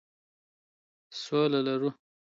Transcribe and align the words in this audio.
سوله 1.21 1.59
لرو. 1.65 1.89